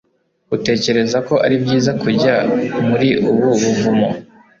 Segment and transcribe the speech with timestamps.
[0.55, 2.35] utekereza ko ari byiza kujya
[2.87, 4.09] muri ubu buvumo